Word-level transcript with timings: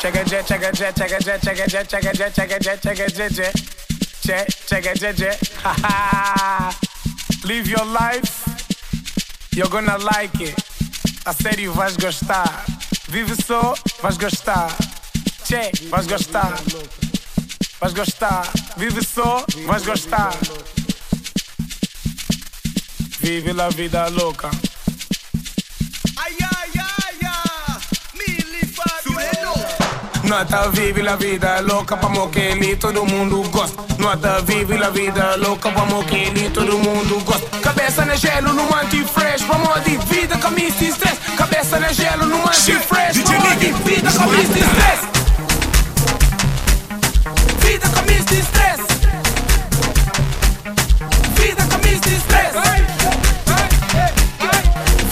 Chega 0.00 0.22
jet, 0.24 0.46
chega 0.46 0.70
jet, 0.72 0.94
chega 0.94 1.18
jet, 1.18 1.42
chega 1.42 1.66
jet, 1.66 1.88
chega 1.88 2.12
jet, 2.12 2.32
chega 2.32 2.58
jet, 2.60 2.80
chega 2.80 3.08
jet, 3.08 3.32
jet. 3.32 3.52
Jet, 4.22 4.46
chega 4.68 4.94
jet, 4.94 5.16
jet. 5.16 5.40
Live 7.44 7.66
your 7.66 7.84
life. 7.84 8.44
You're 9.50 9.68
gonna 9.68 9.98
like 9.98 10.40
it. 10.40 10.54
A 11.26 11.32
sério, 11.32 11.72
vais 11.72 11.96
gostar. 11.96 12.64
Vive 13.08 13.34
só, 13.34 13.74
vais 14.00 14.16
gostar. 14.16 14.70
Che, 15.44 15.72
vais 15.90 16.06
gostar. 16.06 16.54
Vais 17.80 17.92
gostar. 17.92 18.46
Vive 18.76 19.02
só, 19.02 19.44
vais 19.66 19.84
gostar. 19.84 20.32
Vive 23.20 23.52
la 23.52 23.68
vida 23.70 24.08
louca. 24.10 24.67
Nota 30.28 30.68
vive 30.68 31.02
la 31.02 31.16
vida 31.16 31.62
louca 31.62 31.96
pra 31.96 32.10
moquele, 32.10 32.76
todo 32.76 33.06
mundo 33.06 33.42
gosta. 33.50 33.82
Nota 33.98 34.42
vive 34.42 34.76
la 34.76 34.90
vida 34.90 35.36
louca 35.38 35.70
pra 35.70 35.86
moquele, 35.86 36.50
todo 36.50 36.78
mundo 36.78 37.18
gosta. 37.24 37.46
Cabeça 37.62 38.04
no 38.04 38.14
gelo, 38.14 38.52
no 38.52 38.64
anti-fresh, 38.74 39.40
vamos 39.44 39.82
de 39.84 39.96
vida, 39.96 40.36
camisa 40.36 40.76
de 40.78 40.88
stress. 40.88 41.18
Cabeça 41.34 41.80
no 41.80 41.94
gelo, 41.94 42.26
no 42.26 42.46
anti-fresh, 42.46 43.16
vamos 43.24 43.58
de 43.58 43.72
vida, 43.72 44.12
camisa 44.12 44.52
de 44.52 44.60
stress. 44.60 45.00
Vida, 47.64 47.88
camisa 47.88 48.24
de 48.26 48.38
stress. 48.40 48.80
Vida, 51.36 51.66
camisa 51.70 52.00
de 52.00 52.16
stress. 52.16 52.54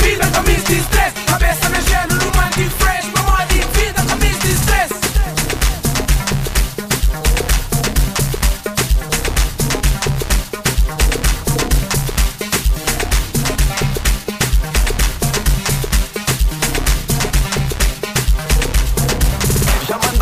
Vida, 0.02 0.26
camisa 0.30 0.64
de 0.66 0.78
stress. 0.78 1.12
Cabeça 1.26 1.68
no 1.70 1.75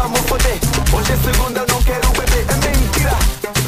Mandamos 0.05 0.29
foder. 0.29 0.59
Hoje 0.93 1.13
é 1.13 1.17
segunda, 1.17 1.65
não 1.67 1.83
quero 1.83 2.09
beber. 2.11 2.45
É 2.47 2.57
mentira. 2.57 3.17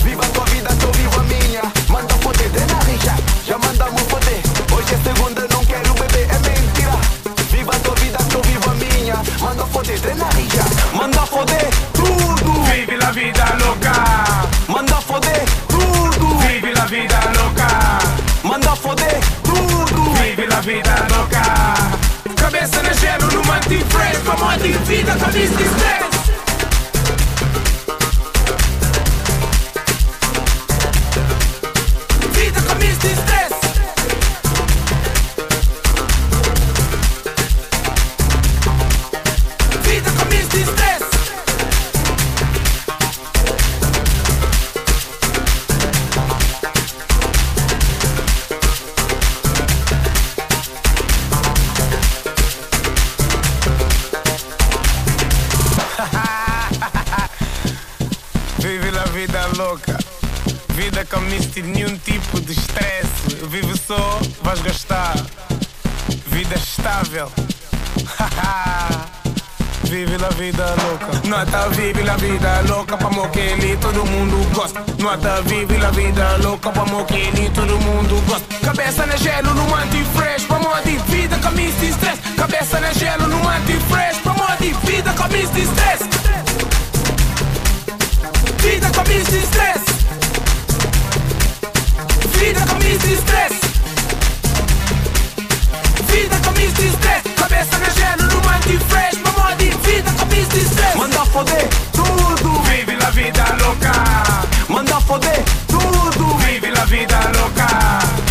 Viva 0.04 0.22
a 0.22 0.28
tua 0.28 0.44
vida, 0.44 0.68
que 0.68 0.84
eu 0.84 0.92
vivo 0.92 1.18
a 1.18 1.22
minha. 1.22 1.62
Manda 1.88 2.14
foder, 2.16 2.50
de 2.50 2.60
na 2.72 2.78
rija. 2.80 3.14
Já 3.46 3.56
mandamos 3.56 4.02
foder. 4.02 4.42
Hoje 4.70 4.94
é 4.94 4.98
segunda, 4.98 5.48
não 5.50 5.64
quero 5.64 5.94
beber. 5.94 6.28
É 6.28 6.38
mentira. 6.44 6.92
Viva 7.50 7.72
a 7.74 7.78
tua 7.78 7.94
vida, 7.94 8.18
que 8.28 8.34
eu 8.36 8.42
vivo 8.42 8.70
a 8.70 8.74
minha. 8.74 9.16
Manda 9.40 9.64
foder, 9.64 9.98
de 9.98 10.14
na 10.14 10.28
rija. 10.28 10.64
Manda 10.92 11.24
foder 11.24 11.70
tudo. 11.94 12.52
Vive 12.64 12.96
la 12.98 13.10
vida 13.12 13.56
loca. 13.64 13.94
Manda 14.68 15.00
foder 15.00 15.44
tudo. 15.68 16.38
Vive 16.40 16.74
la 16.74 16.84
vida 16.84 17.20
loca. 17.38 17.98
Manda 18.42 18.76
foder 18.76 19.20
tudo. 19.42 20.12
Vive 20.20 20.46
la 20.48 20.60
vida 20.60 21.06
loca. 21.08 21.44
Cabeça 22.36 22.82
no 22.82 22.92
gelo, 22.94 23.26
no 23.32 23.52
anti-fresh, 23.54 24.22
vamos 24.26 24.62
de 24.62 24.72
vida, 24.84 25.16
camisa 25.16 25.56
de 25.56 25.64
stress. 25.64 26.15
Vida 70.36 70.74
louca. 70.82 71.28
Nota 71.28 71.68
vive 71.70 72.02
la 72.02 72.16
vida 72.16 72.62
louca 72.68 72.96
pra 72.96 73.08
moquele, 73.10 73.76
todo 73.78 74.04
mundo 74.04 74.54
gosta. 74.54 74.84
Nota 74.98 75.40
vive 75.42 75.78
la 75.78 75.90
vida 75.90 76.36
louca 76.38 76.70
pra 76.70 76.84
moquele, 76.84 77.50
todo 77.50 77.78
mundo 77.78 78.22
gosta. 78.26 78.46
Cabeça 78.64 79.06
no 79.06 79.16
gelo, 79.16 79.54
no 79.54 79.74
anti-fresh, 79.74 80.44
pra 80.44 80.58
de 80.82 80.98
vida, 81.10 81.38
camisa 81.38 81.78
de 81.80 81.88
stress. 81.88 82.20
Cabeça 82.36 82.80
no 82.80 82.92
gelo, 82.94 83.26
no 83.28 83.48
anti-fresh, 83.48 84.18
pra 84.18 84.56
de 84.56 84.72
vida, 84.86 85.12
camisa 85.14 85.52
de 85.52 85.62
stress. 85.62 86.02
Vida, 88.58 88.90
camisa 88.90 89.30
de 89.30 89.38
stress. 89.38 89.84
Vida, 92.38 92.60
camisa 92.66 93.06
de 93.06 93.14
stress. 93.14 93.60
Vida, 96.10 96.38
camisa 96.40 96.72
de 96.72 96.88
stress. 96.88 97.22
Cabeça 97.36 97.78
no 97.78 97.90
gelo, 97.90 98.22
no 98.34 98.48
anti-fresh, 98.50 99.25
Manda 100.96 101.24
foder 101.26 101.68
tudo. 101.92 102.62
Vive 102.62 102.96
la 102.96 103.10
vida 103.10 103.56
loca. 103.58 103.92
Manda 104.68 105.00
foder 105.00 105.44
tudo. 105.66 106.36
Vive 106.38 106.70
la 106.70 106.84
vida 106.86 107.20
loca. 107.32 108.25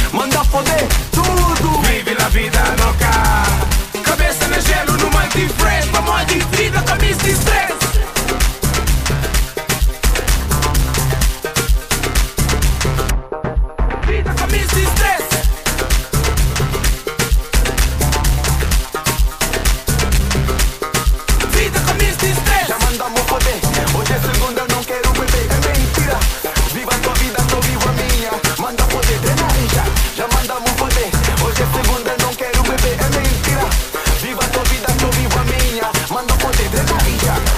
Yeah. 37.25 37.54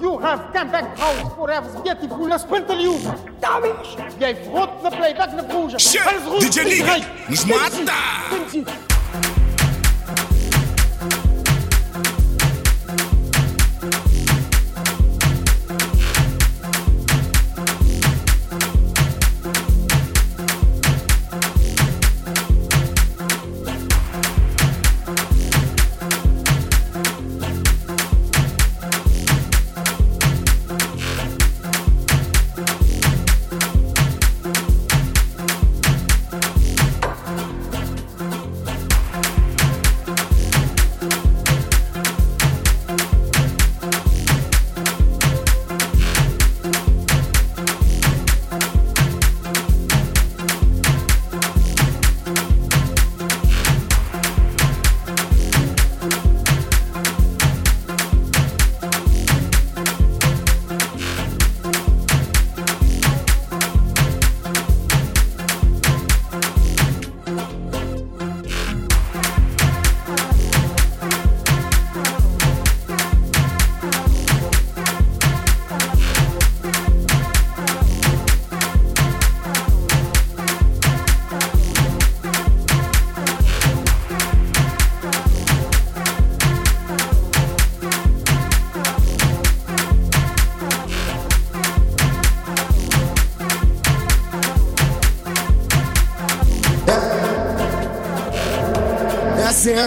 You 0.00 0.18
have 0.18 0.52
come 0.52 0.70
back 0.70 0.98
house 0.98 1.32
forever, 1.34 1.82
beautiful, 1.82 2.38
spent 2.38 2.68
you. 2.80 2.98
Damage! 3.40 3.96
Jij 4.18 4.36
vrot 4.44 4.82
de 4.82 4.88
playback 4.96 5.36
the 5.36 5.44
broer. 5.44 5.80
Shit! 5.80 6.02
DJ 6.40 6.64
Nigga! 6.64 6.96
Ons 7.28 7.44
mata! 7.44 8.85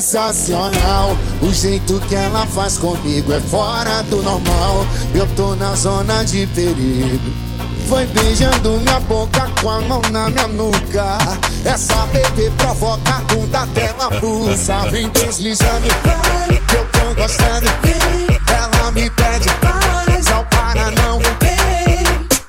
sensacional. 0.02 1.16
O 1.42 1.54
jeito 1.54 2.00
que 2.08 2.16
ela 2.16 2.46
faz 2.48 2.78
comigo 2.78 3.34
é 3.34 3.40
fora 3.40 4.02
do 4.04 4.22
normal. 4.24 4.86
Eu 5.14 5.28
tô 5.36 5.56
na 5.56 5.76
zona 5.76 6.24
de 6.24 6.48
perigo. 6.48 7.32
Foi 7.88 8.06
beijando 8.06 8.80
minha 8.80 9.00
boca 9.02 9.50
com 9.62 9.70
a 9.70 9.82
mão 9.82 10.02
na 10.12 10.30
minha 10.30 10.48
nuca. 10.48 11.18
Essa 11.66 12.06
bebê 12.08 12.52
provoca 12.58 13.16
a 13.16 13.20
bunda 13.34 13.62
até 13.62 13.94
na 13.94 14.10
blusa. 14.20 14.90
Vem 14.90 15.10
deslizando, 15.10 15.88
vai, 16.04 16.62
que 16.68 16.76
eu 16.76 16.86
tô 16.86 17.22
gostando. 17.22 17.68
Ela 18.48 18.92
me 18.92 19.10
pede, 19.10 19.50
paz, 19.62 20.28
ao 20.32 20.46
para 20.46 20.92
não. 20.92 21.20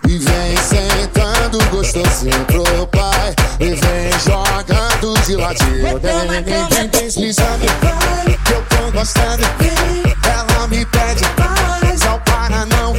E 0.07 0.19
vem 0.19 0.57
sentando 0.57 1.59
gostosinho 1.71 2.45
pro 2.47 2.87
pai 2.89 3.35
se 5.31 5.37
latir. 5.37 6.01
Tem 6.01 6.67
vem 6.71 6.89
deslizando, 6.89 7.67
que 8.45 8.53
eu 8.53 8.63
tô 8.69 8.91
gostando. 8.91 9.45
Ela 10.25 10.67
me 10.67 10.85
pede, 10.87 11.25
mas 11.39 12.03
ao 12.07 12.19
para 12.21 12.67
não. 12.67 12.95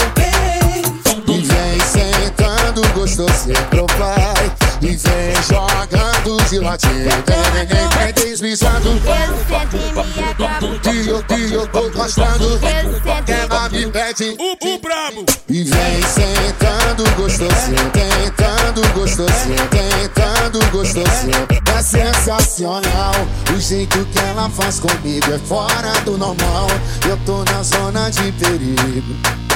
E 1.27 1.41
vem 1.41 1.79
sentando 1.81 2.87
gostoso, 2.93 3.49
vai. 3.97 4.51
E 4.81 4.95
vem 4.95 5.35
jogando 5.49 6.49
de 6.49 6.59
latir. 6.59 6.89
Tem 7.25 7.51
ninguém 7.53 8.13
deslizando. 8.13 9.01
Que 10.81 11.09
eu, 11.09 11.23
que 11.23 11.53
eu 11.53 11.67
tô 11.67 11.89
gostando. 11.89 12.59
Ela 13.27 13.69
me 13.69 13.87
pede. 13.87 14.37
O 14.39 14.77
brabo. 14.79 15.25
E 15.49 15.63
vem 15.63 16.01
sentando. 16.03 16.40
gostosinho, 20.71 21.47
é 21.77 21.83
sensacional. 21.83 23.13
O 23.53 23.59
jeito 23.59 24.05
que 24.05 24.19
ela 24.19 24.49
faz 24.49 24.79
comigo 24.79 25.31
é 25.31 25.37
fora 25.39 25.91
do 26.05 26.17
normal. 26.17 26.67
Eu 27.07 27.17
tô 27.25 27.43
na 27.43 27.61
zona 27.61 28.09
de 28.09 28.31
perigo. 28.31 29.15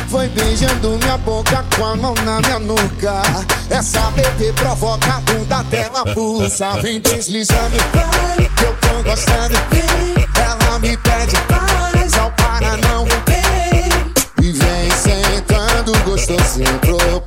Foi 0.10 0.28
beijando 0.30 0.98
minha 0.98 1.18
boca 1.18 1.66
com 1.76 1.86
a 1.86 1.96
mão 1.96 2.14
na 2.24 2.40
minha 2.42 2.60
nuca. 2.60 3.22
Essa 3.70 4.12
bebê 4.12 4.54
provoca 4.54 5.16
a 5.16 5.22
bunda 5.22 5.64
dela 5.64 6.04
pulsa. 6.14 6.80
Vem 6.82 7.00
deslizando, 7.00 7.78
vai, 7.94 8.50
que 8.50 8.64
eu 8.64 8.76
tô 8.82 9.04
gostando. 9.04 9.56
Vem, 9.72 10.26
ela 10.42 10.80
me 10.80 10.98
pede, 10.98 11.36
vai, 11.50 12.10
só 12.10 12.30
para 12.32 12.78
não. 12.78 13.06
Vem, 13.26 14.48
e 14.48 14.52
vem 14.52 14.92
sentando 14.92 15.98
gostosinho 16.04 16.80
pro 16.80 17.22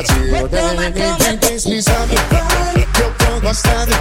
pode. 0.00 0.12
Vem, 0.48 0.92
vem, 0.92 1.16
vem 1.16 1.36
deslizando. 1.36 2.14
Eu 3.00 3.12
tô 3.14 3.40
gostando. 3.40 3.92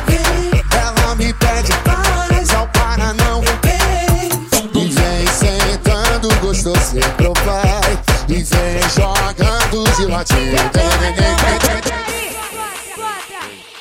Ela 0.71 1.15
me 1.15 1.33
pede 1.33 1.71
várias 1.85 2.53
ao 2.53 2.67
para 2.67 3.13
não. 3.13 3.41
E 4.73 4.87
vem 4.87 5.27
sentando 5.27 6.33
gostoso, 6.39 6.99
pro 7.17 7.33
pai. 7.33 7.99
E 8.27 8.43
vem 8.43 8.89
jogando 8.95 9.83
de 9.95 10.05
latim. 10.05 10.51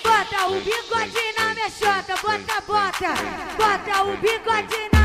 Bota 0.02 0.46
o 0.46 0.60
bigode 0.60 1.24
na 1.36 1.54
mexota, 1.54 2.14
bota, 2.22 2.62
bota, 2.66 3.14
bota 3.56 4.02
o 4.04 4.16
bigode 4.16 4.88
na 4.92 4.97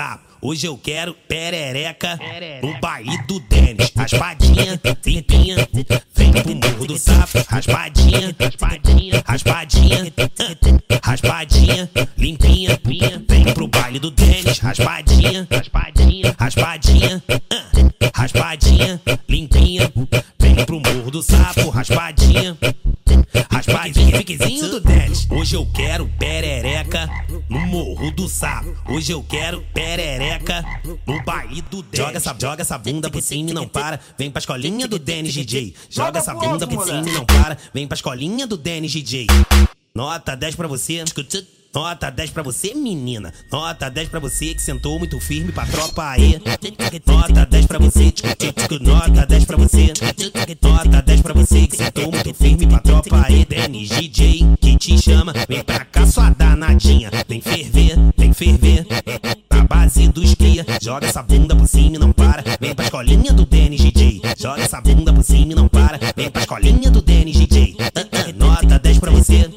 Sapo. 0.00 0.24
Hoje 0.40 0.66
eu 0.66 0.78
quero 0.78 1.12
perereca 1.28 2.18
no 2.62 2.80
baile 2.80 3.18
do 3.26 3.38
Denis. 3.38 3.92
Raspadinha, 3.94 4.80
limpinha, 5.04 5.56
vem 6.14 6.32
pro 6.32 6.54
Morro 6.54 6.86
do 6.86 6.98
Sapo. 6.98 7.44
Raspadinha, 7.46 8.34
raspadinha, 8.40 9.22
raspadinha, 9.26 10.12
raspadinha, 11.04 11.90
limpinha, 12.16 12.80
vem 13.28 13.52
pro 13.52 13.68
baile 13.68 13.98
do 13.98 14.10
Denis, 14.10 14.58
raspadinha, 14.60 15.46
raspadinha, 15.50 16.34
raspadinha, 16.38 17.22
raspadinha, 18.14 19.02
limpinha, 19.28 19.92
vem 20.40 20.64
pro 20.64 20.80
morro 20.80 21.10
do 21.10 21.22
sapo, 21.22 21.68
raspadinha. 21.68 22.56
Raspadinha, 23.50 24.16
fiquezinho 24.16 24.68
do 24.68 24.80
Denis. 24.80 25.26
Hoje 25.28 25.56
eu 25.56 25.66
quero 25.74 26.08
perereca 26.18 27.08
no 27.48 27.60
morro 27.60 28.10
do 28.12 28.28
sapo. 28.28 28.74
Hoje 28.88 29.12
eu 29.12 29.22
quero 29.22 29.60
perereca 29.74 30.64
no 31.04 31.22
baile 31.24 31.60
do 31.62 31.82
Denis. 31.82 32.06
Joga 32.06 32.16
essa, 32.16 32.36
joga 32.40 32.62
essa 32.62 32.78
bunda 32.78 33.10
por 33.10 33.20
cima 33.20 33.50
e 33.50 33.52
não 33.52 33.66
para. 33.66 33.98
Vem 34.16 34.30
pra 34.30 34.38
escolinha 34.38 34.86
do 34.86 34.98
Denis 34.98 35.34
DJ. 35.34 35.74
Joga 35.88 36.20
essa 36.20 36.32
bunda 36.32 36.66
por 36.66 36.86
cima 36.86 37.08
e 37.08 37.12
não 37.12 37.26
para. 37.26 37.58
Vem 37.74 37.86
pra 37.86 37.96
escolinha 37.96 38.46
do 38.46 38.56
Denis 38.56 38.92
DJ. 38.92 39.26
Nota 39.94 40.36
10 40.36 40.54
pra 40.54 40.68
você. 40.68 41.04
Nota 41.72 42.10
10 42.10 42.30
pra 42.30 42.42
você, 42.42 42.74
menina. 42.74 43.32
Nota 43.50 43.88
10 43.88 44.08
pra 44.08 44.18
você 44.18 44.54
que 44.54 44.60
sentou 44.60 44.98
muito 44.98 45.20
firme 45.20 45.52
pra 45.52 45.64
tropa 45.66 46.10
aí. 46.10 46.40
Nota 47.06 47.46
10 47.46 47.66
pra 47.66 47.78
você. 47.78 48.12
Nota 48.80 49.26
10 49.26 49.44
pra 49.44 49.56
você. 49.56 49.92
Nota 50.60 51.02
10 51.02 51.22
pra 51.22 51.32
você 51.32 51.66
que 51.68 51.76
sentou 51.76 52.10
muito 52.10 52.34
firme 52.34 52.66
pra 52.66 52.80
tropa 52.80 53.24
aí. 53.24 53.44
Denis 53.44 53.88
DJ 53.88 54.46
que 54.60 54.76
te 54.76 55.00
chama. 55.00 55.32
Vem 55.48 55.62
pra 55.62 55.84
cá, 55.84 56.04
sua 56.06 56.30
danadinha. 56.30 57.08
Vem 57.28 57.40
ferver, 57.40 57.96
vem 58.18 58.32
ferver. 58.32 58.86
Na 59.48 59.64
base 59.64 60.08
dos 60.08 60.34
cria. 60.34 60.66
Joga 60.82 61.06
essa 61.06 61.22
bunda 61.22 61.54
por 61.54 61.68
cima 61.68 61.96
e 61.96 61.98
não 62.00 62.10
para. 62.10 62.42
Vem 62.60 62.74
pra 62.74 62.84
escolinha 62.84 63.32
do 63.32 63.46
DJ. 63.46 64.20
Joga 64.36 64.62
essa 64.62 64.80
bunda 64.80 65.12
por 65.12 65.22
cima 65.22 65.52
e 65.52 65.54
não 65.54 65.68
para. 65.68 66.00
Vem 66.16 66.30
pra 66.30 66.42
escolinha 66.42 66.90
do 66.90 67.00
DJ. 67.00 67.76
Nota 68.36 68.76
10 68.76 68.98
pra 68.98 69.12
você. 69.12 69.48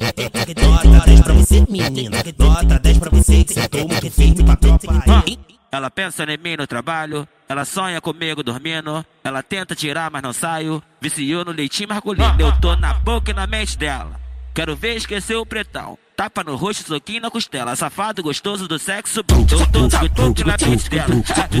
Nota 1.60 1.68
10 1.68 1.68
pra 1.68 1.70
você, 1.70 1.70
menina. 1.70 2.16
Nota 2.38 2.78
10 2.78 2.98
pra 2.98 3.10
você 3.10 3.44
que 3.44 3.54
sentou 3.54 3.88
muito 3.88 4.10
firme 4.10 4.44
pra 4.44 4.56
tropa 4.56 4.92
aí. 5.26 5.38
Ela 5.70 5.90
pensa 5.90 6.24
em 6.24 6.38
mim 6.38 6.56
no 6.56 6.66
trabalho, 6.66 7.26
ela 7.48 7.64
sonha 7.64 8.00
comigo 8.00 8.44
dormindo, 8.44 9.04
ela 9.24 9.42
tenta 9.42 9.74
tirar, 9.74 10.10
mas 10.10 10.22
não 10.22 10.32
saio. 10.32 10.82
Viciou 11.00 11.44
no 11.44 11.50
leitinho 11.50 11.88
masculino, 11.88 12.36
eu 12.38 12.52
tô 12.60 12.76
na 12.76 12.94
boca 12.94 13.30
e 13.30 13.34
na 13.34 13.46
mente 13.46 13.76
dela. 13.76 14.20
Quero 14.54 14.76
ver 14.76 14.96
esquecer 14.96 15.34
o 15.34 15.44
pretão. 15.44 15.98
Tapa 16.16 16.44
no 16.44 16.54
rosto, 16.54 16.86
soquinho 16.86 17.22
na 17.22 17.30
costela. 17.30 17.74
Safado 17.74 18.22
gostoso 18.22 18.68
do 18.68 18.78
sexo 18.78 19.20
bom. 19.26 19.44
Eu 19.50 20.08
tô 20.10 20.40
e 20.40 20.44
na 20.44 20.56
mente 20.68 20.88
dela. 20.88 21.08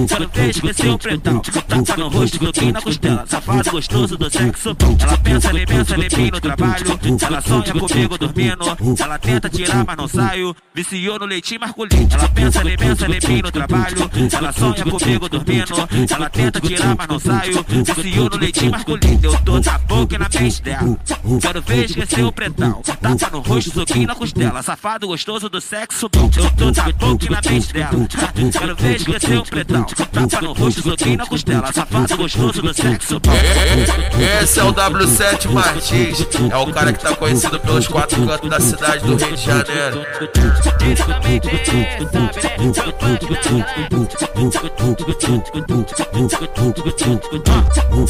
Quero 0.08 0.28
ver 0.28 0.50
esquecer 0.50 0.90
o 0.90 0.98
pretão. 0.98 1.40
Tapa 1.40 1.96
no 1.96 2.08
rosto, 2.08 2.38
soquinho 2.38 2.72
na 2.72 2.80
costela. 2.80 3.26
Safado 3.26 3.70
gostoso 3.72 4.16
do 4.16 4.30
sexo 4.30 4.72
bom. 4.74 4.96
Ela 5.00 5.18
pensa, 5.18 5.50
ele 5.50 5.66
pensa, 5.66 5.96
mim 5.96 6.30
no 6.30 6.40
trabalho. 6.40 7.00
Ela 7.26 7.40
sonha 7.40 7.72
comigo 7.72 8.16
dormindo. 8.16 8.64
Ela 9.02 9.18
tenta 9.18 9.50
tirar, 9.50 9.84
mas 9.84 9.96
não 9.96 10.06
saio. 10.06 10.56
Viciou 10.72 11.18
no 11.18 11.26
leitinho 11.26 11.60
masculino. 11.60 12.08
Ela 12.12 12.28
pensa, 12.28 12.60
ele 12.60 12.76
pensa, 12.76 13.08
mim 13.08 13.42
no 13.42 13.50
trabalho. 13.50 14.10
Ela 14.32 14.52
sonha 14.52 14.84
comigo 14.84 15.28
dormindo. 15.28 15.74
Ela 16.14 16.30
tenta 16.30 16.60
tirar, 16.60 16.94
mas 16.96 17.08
não 17.08 17.18
saio. 17.18 17.66
Viciou 17.68 18.30
no 18.30 18.36
leitinho 18.36 18.70
masculino. 18.70 19.20
Eu 19.24 19.36
tô 19.40 19.58
na 19.58 19.78
boca 19.78 20.14
e 20.14 20.18
na 20.18 20.28
mente 20.28 20.62
dela. 20.62 20.96
Quero 21.42 21.60
ver 21.60 21.84
esquecer 21.86 22.24
o 22.24 22.30
pretão. 22.30 22.82
Tapa 22.82 23.30
no 23.32 23.40
rosto, 23.40 23.72
soquinho 23.72 24.06
na 24.06 24.14
costela. 24.14 24.43
Safado 24.62 25.06
gostoso 25.06 25.48
do 25.48 25.60
sexo. 25.60 26.06
Eu 26.06 26.50
tô 26.50 26.70
na 26.70 26.92
boca 26.92 27.26
e 27.26 27.30
na 27.30 27.40
mente 27.50 27.72
dela. 27.72 27.90
Quero 28.52 28.76
ver 28.76 28.96
esquecer 28.96 29.38
o 29.38 29.42
pretão. 29.44 29.84
Tapa 29.84 30.40
no 30.42 30.52
rosto, 30.52 30.82
soquinho 30.82 31.18
na 31.18 31.26
costela. 31.26 31.72
Safado 31.72 32.16
gostoso 32.16 32.62
do 32.62 32.74
sexo. 32.74 33.20
Esse 34.42 34.60
é 34.60 34.64
o 34.64 34.72
W7 34.72 35.50
Martins, 35.50 36.26
é 36.50 36.56
o 36.56 36.72
cara 36.72 36.92
que 36.92 37.00
tá 37.00 37.14
conhecido 37.14 37.58
pelos 37.60 37.88
quatro 37.88 38.26
cantos 38.26 38.50
da 38.50 38.60
cidade 38.60 39.04
do 39.04 39.16
Rio 39.16 39.36
de 39.36 39.42
Janeiro. 39.42 40.06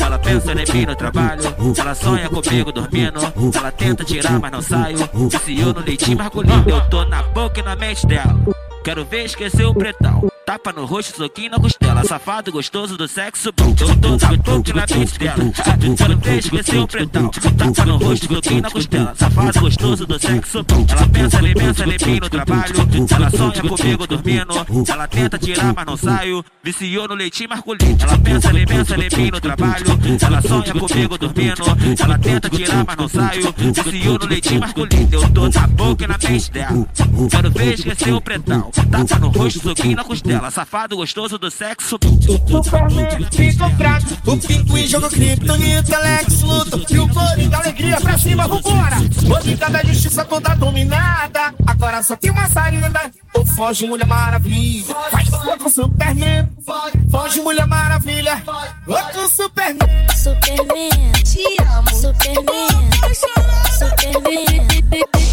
Ela 0.00 0.18
pensa 0.18 0.52
em 0.52 0.72
mim 0.72 0.86
no 0.86 0.96
trabalho, 0.96 1.42
ela 1.78 1.94
sonha 1.94 2.28
comigo 2.28 2.72
dormindo. 2.72 3.20
Ela 3.54 3.72
tenta 3.72 4.04
tirar, 4.04 4.38
mas 4.38 4.52
não 4.52 4.62
saio. 4.62 4.98
Viciou 5.30 5.72
no 5.74 5.80
leitinho 5.80 6.18
eu 6.66 6.80
tô 6.88 7.04
na 7.04 7.22
boca 7.22 7.60
e 7.60 7.62
na 7.62 7.76
mente 7.76 8.06
dela. 8.06 8.34
Quero 8.82 9.04
ver 9.04 9.24
esquecer 9.24 9.64
o 9.64 9.74
pretão. 9.74 10.33
Tapa 10.54 10.72
no 10.72 10.84
rosto, 10.84 11.16
soquinho 11.16 11.50
na 11.50 11.58
costela. 11.58 12.04
Safado 12.04 12.52
gostoso 12.52 12.96
do 12.96 13.08
sexo 13.08 13.50
bom. 13.56 13.74
Eu 13.80 14.36
boca 14.36 14.70
e 14.70 14.72
na 14.72 14.86
mente 14.86 15.18
dela. 15.18 15.36
Quero 15.98 16.18
ver 16.18 16.38
esquecer 16.38 16.78
o 16.78 16.86
pretão. 16.86 17.28
Tapa 17.28 17.84
no 17.84 17.96
rosto, 17.96 18.32
soquinho 18.32 18.62
na 18.62 18.70
costela. 18.70 19.14
Safado 19.16 19.60
gostoso 19.60 20.06
do 20.06 20.16
sexo 20.16 20.62
bom. 20.62 20.86
Ela 20.88 21.08
pensa, 21.08 21.38
ele 21.40 21.54
pensa, 21.54 21.82
ele 21.82 22.20
no 22.20 22.30
trabalho. 22.30 22.74
Ela 23.16 23.30
sonha 23.30 23.62
comigo 23.62 24.06
dormindo. 24.06 24.54
Ela 24.88 25.08
tenta 25.08 25.38
tirar, 25.40 25.74
mas 25.74 25.86
não 25.86 25.96
saio. 25.96 26.44
Viciou 26.62 27.08
no 27.08 27.14
leitinho 27.14 27.48
masculino. 27.48 27.98
Ela 28.00 28.18
pensa, 28.18 28.50
ele 28.50 28.64
pensa, 28.64 28.94
ele 28.94 29.30
no 29.32 29.40
trabalho. 29.40 29.86
Ela 30.24 30.40
sonha 30.40 30.72
comigo 30.72 31.18
dormindo. 31.18 31.62
Ela 32.00 32.18
tenta 32.18 32.48
tirar, 32.48 32.84
mas 32.86 32.96
não 32.96 33.08
saio. 33.08 33.54
Viciou 33.58 34.18
no 34.20 34.26
leitinho 34.26 34.60
masculino. 34.60 35.08
Eu 35.12 35.68
boca 35.74 36.04
e 36.04 36.06
na 36.06 36.16
mente 36.16 36.50
dela. 36.52 36.86
Quero 37.28 37.50
ver 37.50 37.74
esquecer 37.74 38.14
o 38.14 38.20
pretão. 38.20 38.70
Tapa 38.70 39.18
no 39.18 39.28
rosto, 39.30 39.60
soquinho 39.60 39.96
na 39.96 40.04
costela. 40.04 40.43
Safado 40.50 40.96
gostoso 40.96 41.38
do 41.38 41.50
sexo. 41.50 41.98
Superman 42.48 43.26
fica 43.30 43.68
fraco. 43.70 44.06
O 44.26 44.36
pinguim 44.36 44.86
joga 44.86 45.08
criptonita, 45.08 45.96
Alex 45.96 46.42
luta. 46.42 46.80
E 46.88 46.98
o 46.98 47.08
Coringa, 47.08 47.58
alegria 47.58 48.00
pra 48.00 48.18
cima, 48.18 48.46
vambora. 48.46 48.96
Hoje 49.34 49.56
cada 49.56 49.84
justiça 49.84 50.24
toda 50.24 50.54
dominada. 50.54 51.54
Agora 51.66 52.02
só 52.02 52.16
tem 52.16 52.30
uma 52.30 52.48
saída. 52.48 53.12
Ou 53.34 53.46
foge, 53.46 53.86
Mulher 53.86 54.06
Maravilha. 54.06 54.94
Faz 55.10 55.32
outro 55.32 55.68
Superman. 55.70 56.48
Foge, 57.10 57.40
Mulher 57.40 57.66
Maravilha. 57.66 58.42
Outro 58.86 59.28
Superman. 59.28 59.78
Superman, 60.16 61.12
te 61.24 61.44
amo. 61.62 61.90
Superman, 61.90 62.90
Superman. 63.78 64.66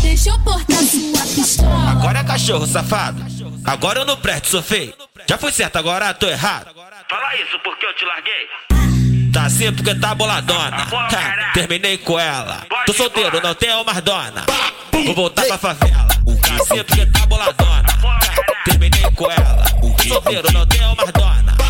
Deixa 0.01 0.29
eu 0.29 0.39
portar 0.39 0.83
sua 0.83 1.35
pistola. 1.35 1.91
Agora 1.91 2.19
é 2.19 2.23
cachorro, 2.23 2.65
safado. 2.65 3.30
Agora 3.65 3.99
eu 3.99 4.05
não 4.05 4.17
presto, 4.17 4.47
sou 4.47 4.61
feio. 4.61 4.93
Já 5.27 5.37
foi 5.37 5.51
certo, 5.51 5.77
agora 5.77 6.13
tô 6.13 6.27
errado. 6.27 6.67
Fala 7.09 7.35
isso 7.35 7.59
porque 7.63 7.85
eu 7.85 7.95
te 7.95 8.05
larguei. 8.05 9.31
Tá 9.31 9.43
assim 9.43 9.71
porque 9.73 9.95
tá 9.95 10.13
boladona. 10.13 10.87
Ha, 10.91 11.51
terminei 11.53 11.97
com 11.97 12.19
ela. 12.19 12.65
Tô 12.85 12.93
solteiro, 12.93 13.41
não 13.41 13.55
tenho 13.55 13.83
mais 13.85 14.01
dona. 14.01 14.45
Vou 14.91 15.15
voltar 15.15 15.45
pra 15.45 15.57
favela. 15.57 16.07
Tá 16.07 16.53
assim 16.63 16.83
porque 16.83 17.05
tá 17.05 17.25
boladona. 17.27 17.83
Terminei 18.65 19.03
com 19.15 19.31
ela. 19.31 19.63
Tô 19.97 20.03
solteiro, 20.07 20.51
não 20.51 20.65
tenho 20.65 20.95
mais 20.95 21.11
dona. 21.11 21.60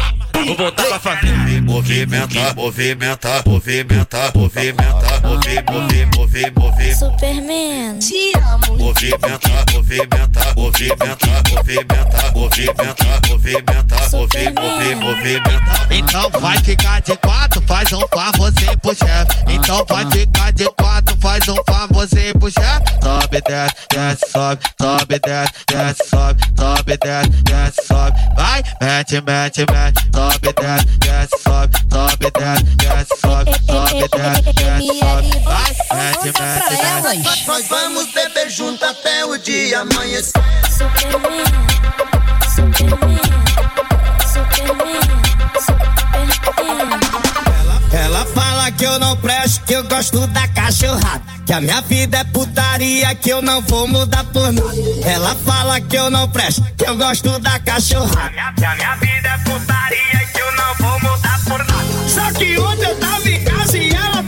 Vou 0.45 0.55
voltar 0.55 0.85
pra 0.85 0.99
favela. 0.99 1.61
Movimenta, 1.61 2.53
movimenta, 2.55 3.43
movimenta, 3.45 4.31
movimenta, 4.35 5.21
movi, 5.23 5.63
movi, 5.69 6.05
movi, 6.15 6.51
movi. 6.57 6.95
Superman, 6.95 7.99
te 7.99 8.31
amo. 8.37 8.77
Movimenta, 8.77 9.49
movimenta, 9.71 10.53
movimenta, 10.55 11.27
movimenta, 11.45 12.31
movimenta, 12.35 13.21
movimenta, 13.29 13.95
movi, 14.11 14.53
movi, 14.53 14.95
movimenta. 14.95 15.87
Então 15.91 16.29
vai 16.39 16.57
ficar 16.59 17.01
de 17.01 17.15
quatro, 17.17 17.61
faz 17.67 17.91
um 17.93 18.01
famosinho 18.13 18.77
pro 18.79 18.95
chefe. 18.95 19.43
Então 19.47 19.85
vai 19.87 20.09
ficar 20.09 20.51
de 20.51 20.65
quatro, 20.71 21.15
faz 21.21 21.47
um 21.47 21.55
famosinho 21.69 22.37
pro 22.39 22.51
chefe. 22.51 22.91
Sobe, 23.03 23.41
desce, 23.47 23.75
desce, 23.89 24.31
sobe, 24.31 24.61
sobe, 24.81 25.19
desce, 25.19 25.53
desce, 25.67 26.09
sobe, 26.09 26.41
sobe, 26.57 26.97
desce, 26.97 27.29
desce, 27.43 27.87
sobe. 27.87 28.17
Vai, 28.35 28.63
mete, 28.81 29.21
mete, 29.21 29.65
mete, 29.71 30.01
sobe, 30.13 30.30
desce, 30.39 30.85
desce, 30.99 31.37
sobe, 31.43 31.77
sobe, 31.91 32.31
desce, 32.31 32.63
desce, 32.77 33.15
sobe, 33.19 33.51
sobe, 33.65 34.07
desce, 34.09 34.41
desce, 34.53 34.91
sobe. 34.99 35.29
Vai, 35.43 35.71
mete, 35.93 36.27
mete, 36.39 37.13
mete. 37.13 37.47
Nós 37.47 37.67
vamos 37.67 38.13
beber 38.13 38.49
junto 38.49 38.85
até 38.85 39.25
o 39.25 39.37
dia 39.37 39.81
amanhecer. 39.81 40.41
Superman, 40.69 41.45
Superman, 42.55 43.19
Superman, 44.33 45.01
Superman. 45.59 47.00
Ela 47.93 48.25
fala 48.25 48.71
que 48.71 48.85
eu 48.85 48.97
não 48.99 49.17
presto, 49.17 49.65
que 49.65 49.73
eu 49.73 49.83
gosto 49.83 50.25
da 50.27 50.47
cachorrada. 50.47 51.21
Que 51.45 51.53
a 51.53 51.59
minha 51.59 51.81
vida 51.81 52.19
é 52.19 52.23
putaria, 52.23 53.13
que 53.15 53.29
eu 53.29 53.41
não 53.41 53.61
vou 53.61 53.87
mudar 53.87 54.23
por 54.25 54.51
nada. 54.53 54.73
Ela 55.03 55.35
fala 55.35 55.81
que 55.81 55.97
eu 55.97 56.09
não 56.09 56.29
presto, 56.29 56.63
que 56.77 56.85
eu 56.87 56.95
gosto 56.95 57.37
da 57.39 57.59
cachorrada. 57.59 58.29
Que 58.55 58.65
a 58.65 58.75
minha 58.75 58.95
vida 58.95 59.27
é 59.27 59.37
putaria, 59.39 60.25
que 60.33 60.39
eu 60.39 60.51
não 60.55 60.75
vou 60.75 60.99
mudar 61.11 61.39
por 61.43 61.57
nada. 61.59 62.09
Só 62.09 62.31
que 62.31 62.57
ontem 62.57 62.85
eu 62.85 62.95
tava 62.97 63.29
em 63.29 63.43
casa 63.43 63.77
e 63.77 63.89
ela 63.89 64.20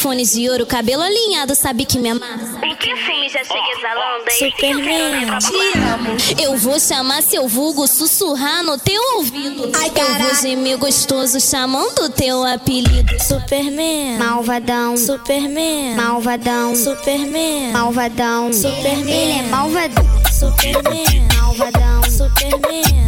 fones 0.00 0.32
de 0.32 0.48
ouro, 0.48 0.64
cabelo 0.66 1.02
alinhado, 1.02 1.54
sabe 1.54 1.84
que 1.84 1.98
me 1.98 2.08
amassa. 2.10 2.58
Em 2.64 2.74
que 2.76 2.94
filme 2.96 3.28
já 3.28 3.44
chega 3.44 3.78
exalando, 3.78 4.24
hein? 4.30 4.50
Superman, 4.50 5.38
te 5.38 5.78
amo. 5.78 6.42
Eu 6.42 6.56
vou 6.56 6.80
chamar 6.80 7.22
seu 7.22 7.46
vulgo, 7.46 7.86
sussurrar 7.86 8.62
no 8.62 8.78
teu 8.78 9.00
ouvido. 9.18 9.70
Ai, 9.78 9.90
Eu 9.94 10.24
vou 10.24 10.34
gemer 10.36 10.78
gostoso, 10.78 11.38
chamando 11.40 12.08
teu 12.10 12.44
apelido. 12.44 13.12
Superman, 13.22 14.18
Malvadão, 14.18 14.96
Superman, 14.96 15.94
malvadão, 15.94 16.74
Superman, 16.74 17.72
malvadão. 17.72 18.52
Superman. 18.52 19.10
Ele 19.10 19.38
é 19.38 19.42
malvadão, 19.42 20.04
Superman, 20.32 21.28
malvadão, 21.36 22.02
Superman, 22.04 23.06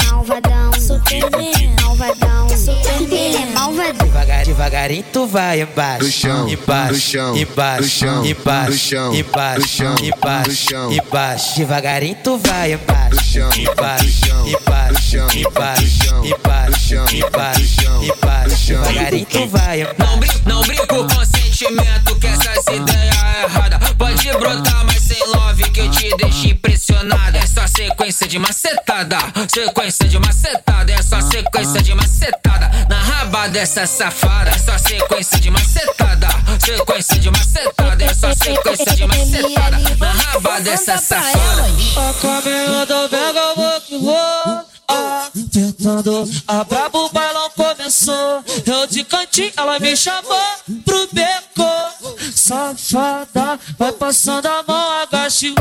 Devagar, 3.90 4.44
devagarinho 4.44 5.04
tu 5.12 5.26
vai 5.26 5.60
embaixo, 5.62 6.04
Do 6.04 6.10
chão, 6.12 6.48
embaixo, 6.48 6.92
do 6.94 7.00
chão, 7.00 7.36
embaixo, 7.36 7.82
do 7.82 7.88
chão, 7.88 8.24
embaixo, 8.26 8.70
do 8.70 8.78
chão, 8.78 9.14
embaixo, 9.14 9.60
do 9.60 9.66
chão, 9.66 9.96
embaixo, 10.04 10.50
do 10.50 10.56
chão. 10.56 10.92
embaixo. 10.92 11.56
Devagarinho 11.56 12.16
tu 12.22 12.38
vai 12.38 12.72
embaixo, 12.72 13.10
Do 13.16 13.22
chão, 13.24 13.50
embaixo, 13.54 14.04
do 14.04 14.10
chão, 14.12 14.46
embaixo, 14.48 14.92
do 14.94 15.00
chão, 15.00 15.34
embaixo, 15.34 15.82
do 15.82 15.88
chão, 15.88 16.24
embaixo, 16.24 16.60
do 16.62 16.78
chão, 16.78 17.14
embaixo, 17.14 17.60
do 17.60 17.66
chão, 17.66 17.98
do 17.98 18.04
embaixo. 18.06 18.56
chão. 18.56 18.82
Devagarinho 18.82 19.26
tu 19.26 19.46
vai 19.48 19.78
Não, 19.98 20.14
embaixo. 20.14 20.18
brin 20.20 20.30
não 20.46 20.62
brinco 20.62 20.86
com 20.86 21.24
sentimento, 21.24 22.16
que 22.20 22.26
essas 22.26 22.66
ideias 22.66 23.16
é 23.16 23.42
errada. 23.44 23.78
Pode 23.98 24.28
brotar, 24.32 24.84
mas 24.86 25.02
sem 25.02 25.26
love 25.34 25.70
que 25.70 25.80
eu 25.80 25.90
te 25.90 26.16
deixo 26.16 26.46
impressionada. 26.48 27.38
É 27.38 27.46
só 27.46 27.66
sequência 27.66 28.28
de 28.28 28.38
macetada, 28.38 29.18
sequência 29.52 30.08
de 30.08 30.18
macetada, 30.18 30.92
é 30.92 31.02
só 31.02 31.20
sequência 31.20 31.82
de 31.82 31.94
macetada. 31.94 32.70
Na 32.88 33.00
raba 33.32 33.48
dessa 33.48 33.86
safada, 33.86 34.50
é 34.50 34.58
só 34.58 34.76
sequência 34.76 35.40
de 35.40 35.50
macetada, 35.50 36.28
sequência 36.60 37.18
de 37.18 37.30
macetada, 37.30 38.04
é 38.04 38.12
só 38.14 38.34
sequência 38.34 38.94
de 38.94 39.06
macetada. 39.06 39.78
Na 39.98 40.12
raba 40.12 40.60
dessa 40.60 40.98
safada. 40.98 41.62
A 41.96 42.12
caminho 42.20 42.86
do 42.86 43.08
Vega, 43.08 43.38
eu 43.38 43.56
vou 43.56 43.80
que 43.80 43.98
vou. 43.98 44.64
Ah, 44.86 45.30
tentando, 45.50 46.28
a 46.46 46.64
brabo 46.64 47.08
bailão 47.08 47.48
começou. 47.56 48.44
Eu 48.66 48.86
de 48.86 49.02
cantinho, 49.02 49.52
ela 49.56 49.80
me 49.80 49.96
chamou 49.96 50.42
pro 50.84 51.08
beco. 51.10 52.34
Safada, 52.34 53.58
vai 53.78 53.92
passando 53.92 54.46
a 54.46 54.62
mão, 54.62 55.02
agache. 55.02 55.54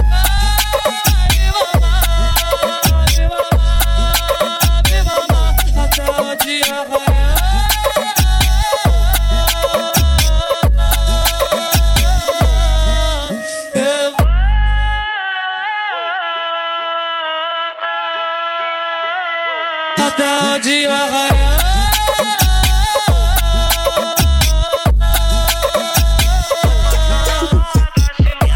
Dia 20.72 20.88
raiar. 20.88 21.61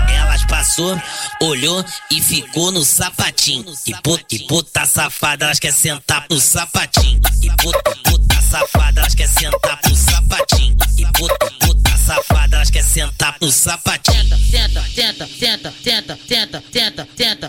Elas 0.09 0.45
passou, 0.45 1.01
olhou 1.41 1.83
e 2.09 2.21
ficou 2.21 2.71
no 2.71 2.85
sapatinho. 2.85 3.65
E 3.85 3.93
puta, 4.01 4.23
e 4.31 4.39
puta 4.47 4.85
safada, 4.85 5.45
elas 5.45 5.59
quer 5.59 5.73
sentar 5.73 6.25
pro 6.27 6.39
sapatinho. 6.39 7.19
E 7.43 7.49
puta, 7.61 7.95
puta 8.05 8.41
safada, 8.41 9.01
elas 9.01 9.13
quer 9.13 9.27
sentar 9.27 9.81
pro 9.81 9.95
sapatinho. 9.95 10.77
E 10.97 11.05
puta, 11.17 11.51
puta 11.59 11.97
safada, 11.97 12.55
elas 12.55 12.69
quer 12.69 12.83
sentar 12.83 13.37
pro 13.37 13.51
sapatinho. 13.51 14.15
Tenta, 14.55 14.81
tenta, 14.95 15.27
tenta, 15.37 15.73
tenta, 15.83 16.17
tenta, 16.27 16.63
tenta, 16.71 17.07
tenta, 17.17 17.44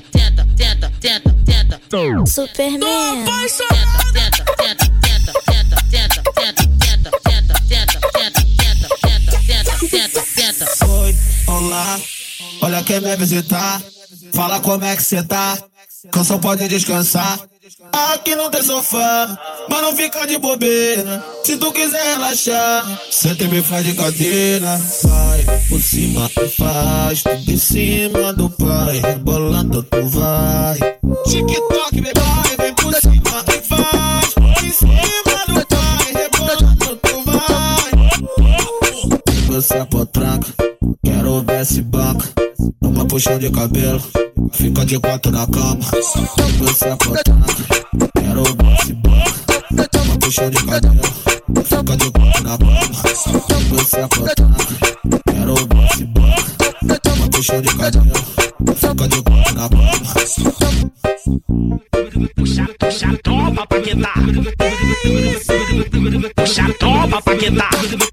tenta. 2.48 2.86
Oi, 10.88 11.16
olá, 11.46 12.00
olha 12.62 12.82
quem 12.82 13.00
vem 13.00 13.16
visitar. 13.16 13.82
Fala 14.34 14.60
como 14.60 14.84
é 14.84 14.96
que 14.96 15.02
cê 15.02 15.22
tá. 15.22 15.58
Canção 16.10 16.38
pode 16.38 16.66
descansar. 16.68 17.38
Aqui 17.92 18.34
não 18.34 18.50
tem 18.50 18.62
sofá, 18.62 19.38
mas 19.68 19.82
não 19.82 19.96
fica 19.96 20.26
de 20.26 20.38
bobeira. 20.38 21.24
Se 21.44 21.56
tu 21.56 21.72
quiser 21.72 22.02
relaxar, 22.02 23.00
senta 23.10 23.44
e 23.44 23.48
me 23.48 23.62
faz 23.62 23.84
de 23.84 23.94
cadeira. 23.94 24.80
Vai 25.02 25.44
por 25.68 25.80
cima 25.80 26.28
tu 26.34 26.48
faz, 26.48 27.22
em 27.46 27.56
cima 27.56 28.32
do 28.32 28.50
pai. 28.50 29.00
Rebolando 29.00 29.82
tu 29.82 30.06
vai. 30.06 30.78
TikTok, 31.26 32.00
bebê, 32.00 32.56
vem 32.58 32.74
por 32.74 32.94
cima 32.94 33.44
e 33.48 33.60
faz. 33.62 34.34
Em 34.62 34.70
cima 34.70 34.94
do 35.46 35.66
pai, 35.66 36.12
rebolando 36.14 36.96
tu 36.96 37.22
vai. 37.24 37.90
Você 39.48 39.74
é 39.74 39.84
potranca, 39.84 40.48
quero 41.04 41.42
ver 41.42 41.64
se 41.64 41.82
banca. 41.82 42.26
Numa 42.80 43.06
puxão 43.06 43.38
de 43.38 43.50
cabelo, 43.50 44.02
fica 44.52 44.84
de 44.84 44.98
quatro 44.98 45.32
na 45.32 45.46
cama. 45.46 45.78
Você 46.60 46.96
potranca, 46.96 47.46
quero 48.14 48.42
banca. 48.56 48.76
Numa 49.94 50.18
puxão 50.18 50.50
de 50.50 50.64
cabelo, 50.64 51.00
fica 51.64 51.96
de 51.96 52.10
quatro 52.10 52.42
na 52.44 52.58
cama. 52.58 52.92
Você 53.70 54.08
potranca, 54.08 54.56
quero 55.26 55.66
banca. 55.66 56.36
Numa 57.04 57.28
puxão 57.30 57.60
de 57.60 57.74
cabelo, 57.76 58.12
fica 58.76 59.08
de 59.08 59.22
quatro 59.22 59.54
na 59.54 59.68
cama. 59.68 61.05
Puxa, 62.36 62.68
puxa 62.78 63.08
a 63.08 63.16
tropa 63.16 63.66
pra. 63.66 63.80
Puxa 66.36 66.62
a 66.62 66.72
tropa 66.74 67.22
pra. 67.22 67.36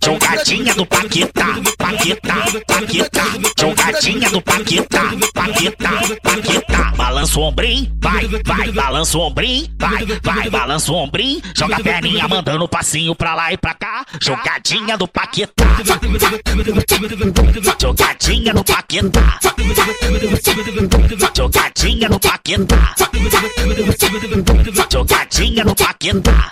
Jogadinha 0.03 0.73
do 0.73 0.83
Paquetá, 0.87 1.45
Paquetá, 1.77 2.35
Paquetá. 2.67 3.23
Jogadinha 3.59 4.29
do 4.31 4.41
Paquetá, 4.41 5.03
Paquetá, 5.31 5.91
Paquetá. 6.23 6.93
Balança 6.95 7.39
o 7.39 7.43
ombrinho, 7.43 7.95
vai, 8.01 8.27
vai. 8.27 8.71
Balança 8.71 9.17
o 9.17 9.21
ombrinho, 9.21 9.67
vai, 9.77 10.05
vai. 10.23 10.49
Balança 10.49 10.91
o 10.91 10.95
ombrinho. 10.95 11.39
Joga 11.55 11.75
a 11.75 11.79
perninha 11.81 12.27
mandando 12.27 12.67
passinho 12.67 13.13
pra 13.13 13.35
lá 13.35 13.53
e 13.53 13.57
pra 13.57 13.75
cá. 13.75 14.03
Jogadinha 14.19 14.97
do 14.97 15.07
Paquetá. 15.07 15.65
Jogadinha 17.79 18.53
do 18.55 18.63
Paquetá. 18.63 19.39
Jogadinha 21.35 22.09
do 22.09 22.19
Paquetá. 22.19 23.02
Jogadinha 24.91 25.63
no 25.63 25.75
Paquetá. 25.75 26.49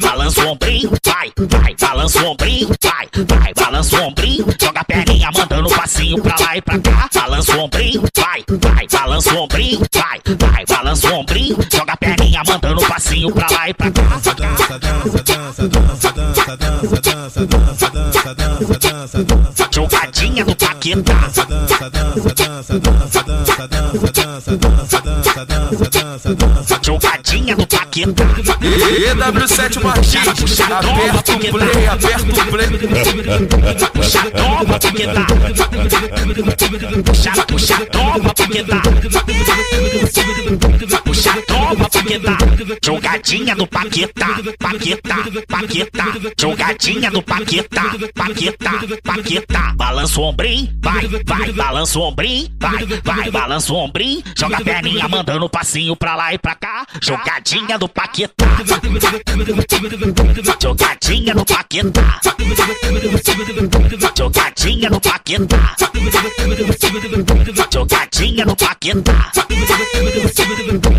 Balança 0.00 0.44
o 0.44 0.48
ombrinho, 0.48 0.90
vai, 1.04 1.32
vai. 1.48 1.76
Balança 1.78 2.22
o 2.22 2.26
ombrinho, 2.28 2.70
vai, 2.82 3.08
vai. 3.26 3.54
Balança 3.54 3.96
o 3.96 4.04
ombrinho, 4.04 4.46
joga 4.60 4.80
a 4.80 4.84
perninha 4.84 5.30
mandando 5.36 5.68
passinho 5.70 6.22
pra 6.22 6.36
lá 6.40 6.56
e 6.56 6.62
pra 6.62 6.78
cá. 6.78 7.08
Balança 7.14 7.56
o 7.56 7.60
ombrinho, 7.60 8.02
vai, 8.16 8.44
vai. 8.48 8.86
Balança 8.90 9.34
o 9.34 9.38
ombrinho, 9.38 9.80
vai, 9.94 10.20
vai. 10.38 10.64
Balança 10.66 11.10
o 11.10 11.14
ombrinho, 11.14 11.58
joga 11.72 11.92
a 11.92 11.96
perninha 11.96 12.42
mandando 12.46 12.80
passinho 12.86 13.32
pra 13.32 13.46
lá 13.50 13.68
e 13.68 13.74
pra 13.74 13.90
cá. 13.90 14.20
Jogadinha 19.70 20.44
do 20.44 20.56
Paquetá 20.56 21.30
dança. 24.68 25.02
Jogadinha 26.82 27.56
no 27.56 27.66
paquetá. 27.66 28.24
EW7 28.60 29.82
Martins, 29.82 30.60
aperta 30.60 31.32
o 31.32 31.38
play, 31.38 31.86
aperta 31.86 32.40
o 32.40 32.46
play. 32.46 32.68
Puxa, 33.92 34.30
toma, 34.30 34.78
paquetá. 34.78 35.26
Puxa, 37.04 37.32
puxa, 37.46 37.86
toma, 37.86 38.32
paquetá. 38.34 38.82
Puxa 41.14 41.30
a 41.30 41.42
tropa, 41.42 41.88
Paquetá. 41.88 42.38
Jogadinha 42.84 43.54
do 43.54 43.66
Paquetá, 43.68 44.26
Paquetá, 44.58 45.16
Paquetá. 45.48 46.04
Jogadinha 46.40 47.10
do 47.10 47.22
Paquetá, 47.22 47.84
Paquetá, 48.12 48.72
Paquetá. 49.04 49.72
Balança 49.76 50.20
o 50.20 50.24
ombrinho, 50.24 50.68
vai, 50.82 51.06
vai. 51.24 51.52
Balança 51.52 51.98
o 52.00 52.02
ombrinho, 52.02 52.48
vai, 52.58 52.84
vai. 53.04 53.30
Balança 53.30 53.72
o 53.72 53.76
ombrinho. 53.76 54.24
Joga 54.36 54.56
a 54.56 54.60
perninha 54.60 55.08
mandando 55.08 55.48
passinho 55.48 55.94
pra 55.94 56.16
lá 56.16 56.34
e 56.34 56.38
pra 56.38 56.56
cá. 56.56 56.84
Jogadinha 57.00 57.78
do 57.78 57.88
Paquetá. 57.88 58.46
Jogadinha 60.60 61.34
no 61.34 61.44
Paquetá. 61.44 62.20
Jogadinha 64.18 64.90
no 64.90 65.00
Paquetá. 65.00 65.76
Jogadinha 67.72 68.44
no 68.44 68.56
Paquetá. 68.56 69.30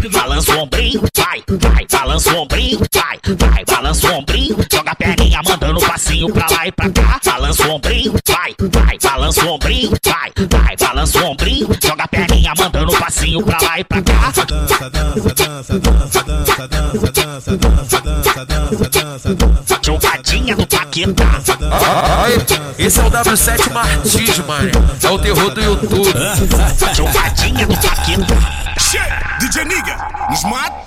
Balança 0.10 0.56
o 0.56 0.60
ombrinho, 0.60 1.01
vai, 1.18 1.43
vai, 1.47 1.88
balança 1.91 2.34
o 2.34 2.38
ombrinho, 2.38 2.80
vai, 2.93 3.20
vai, 3.38 3.66
balança 3.66 4.08
o 4.08 4.14
ombrinho, 4.16 4.58
joga 4.72 4.91
a 4.91 4.95
perninha 4.95 5.41
mandando 5.47 5.80
passinho 5.80 6.32
pra 6.32 6.47
lá 6.49 6.68
e 6.68 6.72
pra 6.72 6.89
cá, 6.89 7.20
balança 7.26 7.68
o 7.68 7.72
ombrinho, 7.72 8.14
vai, 8.28 8.56
vai, 8.72 8.97
balança 9.01 9.45
o 9.45 9.49
ombrinho, 9.49 9.91
vai, 10.06 10.32
vai, 10.49 10.76
balança 10.78 11.20
o 11.20 11.26
ombrinho, 11.26 11.70
joga 11.84 12.03
a 12.03 12.08
perninha 12.08 12.53
mandando 12.58 12.91
passinho 12.97 13.43
pra 13.43 13.58
lá 13.62 13.80
e 13.80 13.84
pra 13.84 14.01
cá. 14.01 14.32
Dança, 14.32 14.45
dança, 14.45 14.89
dança, 14.89 15.80
dança, 15.80 15.80
dança, 15.80 16.68
dança, 16.68 16.68
dança, 16.68 17.58
dança, 17.58 18.01
dança, 18.01 18.45
dança, 18.45 18.89
dança, 18.89 19.36
dança. 19.36 19.80
Jogadinha 19.82 20.56
do 20.56 20.68
Paquetá. 20.68 21.41
Esse 22.78 22.99
é 22.99 23.03
o 23.03 23.12
W7 23.12 23.72
Martins, 23.72 24.38
mano. 24.39 24.72
É 25.03 25.10
o 25.10 25.20
terror 25.20 25.51
do 25.51 25.62
YouTube. 25.62 26.14
Jogadinha 26.93 27.68
do 27.68 27.78
Paquetá. 27.78 28.66
DJ 29.39 29.66
Niga, 29.66 29.94
Smart? 30.36 30.84